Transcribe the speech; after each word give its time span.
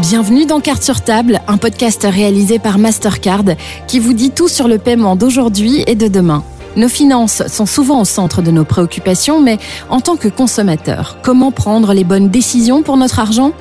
Bienvenue 0.00 0.44
dans 0.44 0.60
Carte 0.60 0.82
sur 0.82 1.00
table, 1.00 1.40
un 1.48 1.56
podcast 1.56 2.06
réalisé 2.08 2.58
par 2.58 2.78
Mastercard 2.78 3.44
qui 3.86 3.98
vous 3.98 4.12
dit 4.12 4.30
tout 4.30 4.46
sur 4.46 4.68
le 4.68 4.76
paiement 4.76 5.16
d'aujourd'hui 5.16 5.84
et 5.86 5.94
de 5.94 6.06
demain. 6.06 6.44
Nos 6.76 6.88
finances 6.88 7.42
sont 7.46 7.64
souvent 7.64 8.02
au 8.02 8.04
centre 8.04 8.42
de 8.42 8.50
nos 8.50 8.66
préoccupations, 8.66 9.40
mais 9.40 9.56
en 9.88 10.02
tant 10.02 10.16
que 10.16 10.28
consommateurs, 10.28 11.16
comment 11.22 11.50
prendre 11.50 11.94
les 11.94 12.04
bonnes 12.04 12.28
décisions 12.28 12.82
pour 12.82 12.98
notre 12.98 13.20
argent? 13.20 13.52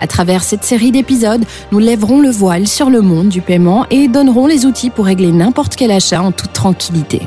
À 0.00 0.08
travers 0.08 0.42
cette 0.42 0.64
série 0.64 0.90
d'épisodes, 0.90 1.44
nous 1.70 1.78
lèverons 1.78 2.20
le 2.20 2.30
voile 2.30 2.66
sur 2.66 2.90
le 2.90 3.00
monde 3.00 3.28
du 3.28 3.40
paiement 3.40 3.86
et 3.90 4.08
donnerons 4.08 4.48
les 4.48 4.66
outils 4.66 4.90
pour 4.90 5.04
régler 5.04 5.30
n'importe 5.30 5.76
quel 5.76 5.92
achat 5.92 6.20
en 6.20 6.32
toute 6.32 6.52
tranquillité. 6.52 7.22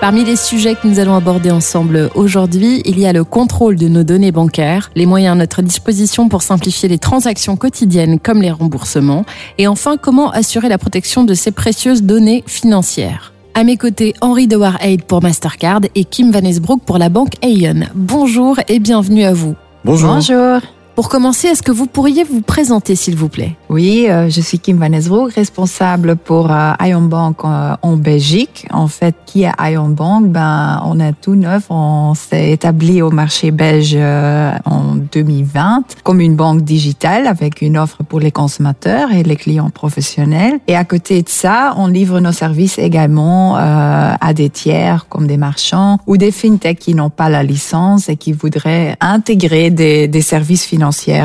Parmi 0.00 0.24
les 0.24 0.36
sujets 0.36 0.74
que 0.74 0.86
nous 0.86 0.98
allons 0.98 1.14
aborder 1.14 1.50
ensemble 1.50 2.10
aujourd'hui, 2.14 2.82
il 2.84 2.98
y 2.98 3.06
a 3.06 3.12
le 3.12 3.24
contrôle 3.24 3.76
de 3.76 3.88
nos 3.88 4.02
données 4.02 4.32
bancaires, 4.32 4.90
les 4.94 5.06
moyens 5.06 5.32
à 5.32 5.36
notre 5.36 5.62
disposition 5.62 6.28
pour 6.28 6.42
simplifier 6.42 6.88
les 6.88 6.98
transactions 6.98 7.56
quotidiennes 7.56 8.18
comme 8.18 8.42
les 8.42 8.50
remboursements, 8.50 9.24
et 9.56 9.66
enfin 9.66 9.96
comment 9.96 10.30
assurer 10.30 10.68
la 10.68 10.76
protection 10.78 11.24
de 11.24 11.32
ces 11.32 11.52
précieuses 11.52 12.02
données 12.02 12.44
financières. 12.46 13.32
À 13.54 13.64
mes 13.64 13.76
côtés, 13.76 14.14
Henri 14.20 14.46
de 14.46 14.56
Warhead 14.56 15.04
pour 15.04 15.22
Mastercard 15.22 15.82
et 15.94 16.04
Kim 16.04 16.32
Van 16.32 16.40
Esbroek 16.40 16.82
pour 16.84 16.98
la 16.98 17.08
banque 17.08 17.34
Aeon. 17.42 17.86
Bonjour 17.94 18.58
et 18.68 18.80
bienvenue 18.80 19.24
à 19.24 19.32
vous. 19.32 19.54
Bonjour. 19.84 20.14
Bonjour. 20.14 20.60
Pour 20.94 21.08
commencer, 21.08 21.48
est-ce 21.48 21.62
que 21.64 21.72
vous 21.72 21.86
pourriez 21.86 22.22
vous 22.22 22.40
présenter, 22.40 22.94
s'il 22.94 23.16
vous 23.16 23.28
plaît? 23.28 23.56
Oui, 23.68 24.06
euh, 24.08 24.30
je 24.30 24.40
suis 24.40 24.60
Kim 24.60 24.78
Van 24.78 24.92
Esbroek, 24.92 25.32
responsable 25.32 26.14
pour 26.14 26.52
euh, 26.52 26.72
Ion 26.82 27.02
Bank 27.02 27.38
euh, 27.44 27.74
en 27.82 27.96
Belgique. 27.96 28.68
En 28.70 28.86
fait, 28.86 29.16
qui 29.26 29.42
est 29.42 29.50
Ion 29.72 29.88
Bank? 29.88 30.26
Ben, 30.28 30.80
on 30.84 31.00
est 31.00 31.14
tout 31.20 31.34
neuf. 31.34 31.64
On 31.68 32.14
s'est 32.14 32.52
établi 32.52 33.02
au 33.02 33.10
marché 33.10 33.50
belge 33.50 33.96
euh, 33.96 34.52
en 34.66 34.94
2020 34.94 35.82
comme 36.04 36.20
une 36.20 36.36
banque 36.36 36.62
digitale 36.62 37.26
avec 37.26 37.60
une 37.60 37.76
offre 37.76 38.04
pour 38.04 38.20
les 38.20 38.30
consommateurs 38.30 39.10
et 39.10 39.24
les 39.24 39.34
clients 39.34 39.70
professionnels. 39.70 40.60
Et 40.68 40.76
à 40.76 40.84
côté 40.84 41.22
de 41.22 41.28
ça, 41.28 41.74
on 41.76 41.88
livre 41.88 42.20
nos 42.20 42.30
services 42.30 42.78
également 42.78 43.56
euh, 43.56 44.14
à 44.20 44.32
des 44.32 44.48
tiers 44.48 45.06
comme 45.08 45.26
des 45.26 45.38
marchands 45.38 45.98
ou 46.06 46.16
des 46.16 46.30
fintechs 46.30 46.78
qui 46.78 46.94
n'ont 46.94 47.10
pas 47.10 47.28
la 47.28 47.42
licence 47.42 48.08
et 48.08 48.14
qui 48.14 48.32
voudraient 48.32 48.96
intégrer 49.00 49.70
des, 49.70 50.06
des 50.06 50.22
services 50.22 50.64
financiers 50.64 50.83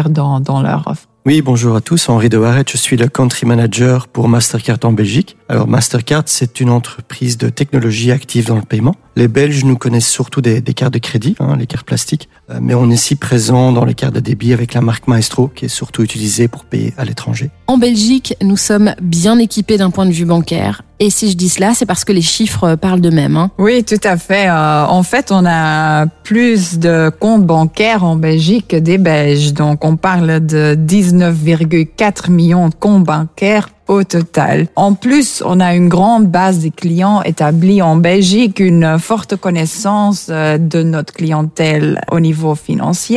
dans, 0.10 0.40
dans 0.40 0.62
leur 0.62 0.88
offre. 0.88 1.10
Oui, 1.26 1.42
bonjour 1.42 1.76
à 1.76 1.82
tous. 1.82 2.08
Henri 2.08 2.30
de 2.30 2.38
Warret, 2.38 2.64
je 2.68 2.78
suis 2.78 2.96
le 2.96 3.08
country 3.08 3.46
manager 3.46 4.08
pour 4.08 4.30
Mastercard 4.30 4.80
en 4.84 4.94
Belgique. 4.94 5.36
Alors 5.50 5.68
Mastercard, 5.68 6.24
c'est 6.26 6.62
une 6.62 6.70
entreprise 6.70 7.38
de 7.38 7.50
technologie 7.50 8.12
active 8.12 8.48
dans 8.48 8.56
le 8.56 8.62
paiement. 8.62 8.96
Les 9.18 9.28
Belges 9.28 9.66
nous 9.66 9.78
connaissent 9.78 10.10
surtout 10.10 10.42
des, 10.42 10.62
des 10.62 10.74
cartes 10.74 10.94
de 10.94 11.00
crédit, 11.00 11.36
hein, 11.40 11.58
les 11.58 11.68
cartes 11.68 11.86
plastiques, 11.86 12.30
euh, 12.50 12.60
mais 12.62 12.74
on 12.74 12.90
est 12.90 12.94
aussi 12.94 13.16
présent 13.16 13.74
dans 13.74 13.84
les 13.84 13.96
cartes 13.96 14.16
de 14.16 14.22
débit 14.22 14.54
avec 14.54 14.74
la 14.74 14.82
marque 14.82 15.08
Maestro, 15.08 15.50
qui 15.50 15.66
est 15.66 15.70
surtout 15.70 16.04
utilisée 16.04 16.48
pour 16.48 16.64
payer 16.64 16.94
à 16.98 17.04
l'étranger. 17.04 17.52
En 17.68 17.78
Belgique, 17.78 18.36
nous 18.42 18.58
sommes 18.58 18.96
bien 19.02 19.38
équipés 19.40 19.78
d'un 19.78 19.92
point 19.92 20.06
de 20.06 20.12
vue 20.12 20.26
bancaire. 20.26 20.84
Et 21.02 21.10
si 21.10 21.32
je 21.32 21.38
dis 21.38 21.48
cela, 21.48 21.74
c'est 21.74 21.86
parce 21.86 22.04
que 22.04 22.12
les 22.12 22.22
chiffres 22.22 22.76
parlent 22.76 23.00
d'eux-mêmes. 23.00 23.38
Hein. 23.38 23.52
Oui, 23.58 23.86
tout 23.86 24.02
à 24.04 24.18
fait. 24.18 24.50
Euh, 24.50 24.86
en 24.86 25.02
fait, 25.04 25.32
on 25.32 25.46
a 25.46 26.08
plus 26.24 26.78
de 26.78 27.10
comptes 27.10 27.46
bancaires 27.46 28.04
en 28.04 28.18
Belgique 28.18 28.68
que 28.70 28.76
des 28.76 28.98
Belges. 28.98 29.54
Donc, 29.54 29.86
on 29.86 29.96
parle 29.96 30.46
de 30.46 30.76
19,4 30.76 32.30
millions 32.30 32.68
de 32.68 32.76
comptes 32.76 33.06
bancaires 33.06 33.70
au 33.90 34.04
total. 34.04 34.68
En 34.76 34.94
plus, 34.94 35.44
on 35.46 35.60
a 35.60 35.76
une 35.76 35.90
grande 35.90 36.28
base 36.28 36.60
de 36.64 36.70
clients 36.70 37.22
établie 37.24 37.82
en 37.82 37.98
Belgique, 37.98 38.60
une 38.60 38.98
forte 39.00 39.36
connaissance 39.36 40.28
euh, 40.30 40.58
de 40.58 40.84
notre 40.84 41.12
clientèle 41.14 42.00
au 42.12 42.20
niveau 42.20 42.56
financier 42.56 43.10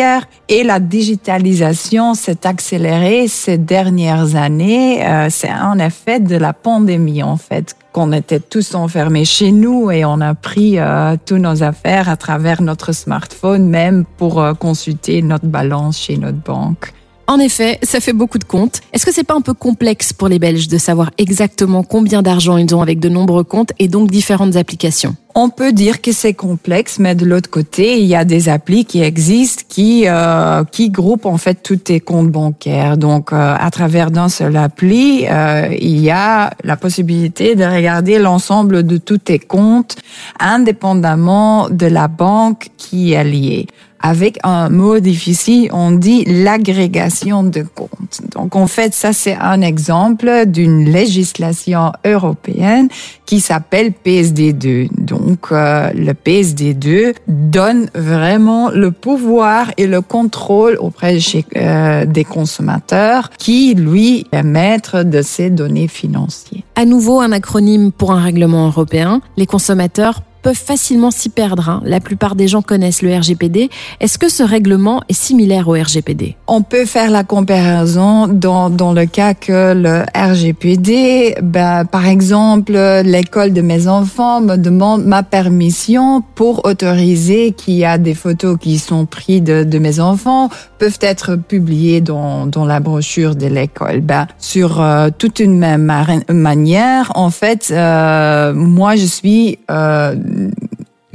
et 0.48 0.64
la 0.64 0.80
digitalisation 0.80 2.14
s'est 2.14 2.46
accélérée 2.46 3.28
ces 3.28 3.58
dernières 3.58 4.34
années. 4.34 5.06
Euh, 5.06 5.28
C'est 5.30 5.52
en 5.52 5.78
effet 5.78 6.18
de 6.18 6.36
la 6.36 6.54
pandémie 6.54 7.22
en 7.22 7.36
fait 7.36 7.76
qu'on 7.92 8.12
était 8.12 8.40
tous 8.40 8.74
enfermés 8.74 9.26
chez 9.26 9.52
nous 9.52 9.90
et 9.90 10.04
on 10.04 10.20
a 10.20 10.34
pris 10.34 10.78
euh, 10.78 11.16
tous 11.26 11.36
nos 11.36 11.62
affaires 11.62 12.08
à 12.08 12.16
travers 12.16 12.62
notre 12.62 12.92
smartphone 12.92 13.68
même 13.68 14.04
pour 14.16 14.40
euh, 14.40 14.54
consulter 14.54 15.20
notre 15.20 15.46
balance 15.46 15.98
chez 15.98 16.16
notre 16.16 16.38
banque. 16.38 16.92
En 17.32 17.38
effet, 17.38 17.78
ça 17.82 17.98
fait 18.00 18.12
beaucoup 18.12 18.36
de 18.36 18.44
comptes. 18.44 18.82
Est-ce 18.92 19.06
que 19.06 19.10
c'est 19.10 19.24
pas 19.24 19.32
un 19.32 19.40
peu 19.40 19.54
complexe 19.54 20.12
pour 20.12 20.28
les 20.28 20.38
Belges 20.38 20.68
de 20.68 20.76
savoir 20.76 21.12
exactement 21.16 21.82
combien 21.82 22.20
d'argent 22.20 22.58
ils 22.58 22.74
ont 22.74 22.82
avec 22.82 23.00
de 23.00 23.08
nombreux 23.08 23.42
comptes 23.42 23.72
et 23.78 23.88
donc 23.88 24.10
différentes 24.10 24.56
applications? 24.56 25.16
On 25.34 25.48
peut 25.48 25.72
dire 25.72 26.02
que 26.02 26.12
c'est 26.12 26.34
complexe, 26.34 26.98
mais 26.98 27.14
de 27.14 27.24
l'autre 27.24 27.48
côté, 27.48 27.98
il 27.98 28.04
y 28.04 28.14
a 28.14 28.26
des 28.26 28.50
applis 28.50 28.84
qui 28.84 29.00
existent 29.00 29.62
qui 29.66 30.04
euh, 30.06 30.62
qui 30.64 30.90
groupent 30.90 31.24
en 31.24 31.38
fait 31.38 31.62
tous 31.62 31.76
tes 31.76 32.00
comptes 32.00 32.30
bancaires. 32.30 32.98
Donc, 32.98 33.32
euh, 33.32 33.54
à 33.58 33.70
travers 33.70 34.10
d'un 34.10 34.28
seul 34.28 34.54
appli, 34.58 35.24
euh, 35.26 35.74
il 35.80 36.00
y 36.00 36.10
a 36.10 36.52
la 36.64 36.76
possibilité 36.76 37.54
de 37.54 37.64
regarder 37.64 38.18
l'ensemble 38.18 38.82
de 38.82 38.98
tous 38.98 39.16
tes 39.16 39.38
comptes, 39.38 39.96
indépendamment 40.38 41.70
de 41.70 41.86
la 41.86 42.08
banque 42.08 42.68
qui 42.76 43.14
est 43.14 43.24
liée 43.24 43.68
avec 44.02 44.38
un 44.42 44.68
mot 44.68 44.98
difficile, 44.98 45.70
on 45.72 45.92
dit 45.92 46.24
l'agrégation 46.24 47.44
de 47.44 47.62
comptes. 47.62 48.20
Donc 48.34 48.56
en 48.56 48.66
fait, 48.66 48.94
ça 48.94 49.12
c'est 49.12 49.36
un 49.36 49.60
exemple 49.60 50.46
d'une 50.46 50.84
législation 50.90 51.92
européenne 52.04 52.88
qui 53.26 53.40
s'appelle 53.40 53.92
PSD2. 54.04 54.88
Donc 54.98 55.46
euh, 55.52 55.90
le 55.94 56.12
PSD2 56.12 57.14
donne 57.28 57.88
vraiment 57.94 58.70
le 58.70 58.90
pouvoir 58.90 59.70
et 59.76 59.86
le 59.86 60.00
contrôle 60.00 60.76
auprès 60.80 61.18
euh, 61.56 62.04
des 62.04 62.24
consommateurs 62.24 63.30
qui 63.38 63.74
lui 63.74 64.26
est 64.32 64.42
maître 64.42 65.02
de 65.02 65.22
ces 65.22 65.50
données 65.50 65.88
financières. 65.88 66.62
À 66.74 66.84
nouveau 66.84 67.20
un 67.20 67.32
acronyme 67.32 67.92
pour 67.92 68.12
un 68.12 68.20
règlement 68.20 68.66
européen. 68.66 69.20
Les 69.36 69.46
consommateurs 69.46 70.22
peuvent 70.42 70.54
facilement 70.54 71.10
s'y 71.10 71.28
perdre. 71.28 71.68
Hein. 71.68 71.82
La 71.84 72.00
plupart 72.00 72.34
des 72.34 72.48
gens 72.48 72.62
connaissent 72.62 73.02
le 73.02 73.16
RGPD. 73.16 73.70
Est-ce 74.00 74.18
que 74.18 74.28
ce 74.28 74.42
règlement 74.42 75.02
est 75.08 75.14
similaire 75.14 75.68
au 75.68 75.72
RGPD 75.72 76.36
On 76.46 76.62
peut 76.62 76.84
faire 76.84 77.10
la 77.10 77.24
comparaison 77.24 78.26
dans, 78.28 78.70
dans 78.70 78.92
le 78.92 79.06
cas 79.06 79.34
que 79.34 79.74
le 79.74 80.04
RGPD, 80.14 81.36
ben, 81.42 81.84
par 81.84 82.06
exemple, 82.06 82.72
l'école 83.04 83.52
de 83.52 83.62
mes 83.62 83.88
enfants 83.88 84.40
me 84.40 84.56
demande 84.56 85.04
ma 85.04 85.22
permission 85.22 86.22
pour 86.34 86.64
autoriser 86.64 87.52
qu'il 87.52 87.74
y 87.74 87.84
a 87.84 87.98
des 87.98 88.14
photos 88.14 88.58
qui 88.60 88.78
sont 88.78 89.06
prises 89.06 89.42
de, 89.42 89.64
de 89.64 89.78
mes 89.78 90.00
enfants 90.00 90.48
peuvent 90.78 90.98
être 91.00 91.36
publiées 91.36 92.00
dans, 92.00 92.46
dans 92.46 92.64
la 92.64 92.80
brochure 92.80 93.36
de 93.36 93.46
l'école. 93.46 94.00
Ben, 94.00 94.26
sur 94.38 94.80
euh, 94.80 95.10
toute 95.16 95.38
une 95.38 95.56
même 95.56 95.92
manière, 96.28 97.12
en 97.14 97.30
fait, 97.30 97.70
euh, 97.70 98.52
moi 98.52 98.96
je 98.96 99.06
suis 99.06 99.58
euh, 99.70 100.16